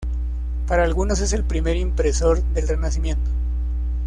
[0.65, 3.29] Para algunos, es el primer impresor del Renacimiento.